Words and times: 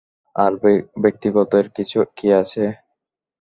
আর 0.35 0.51
ব্যক্তিগতের 1.03 1.65
কী 2.17 2.27
আছে? 2.41 2.63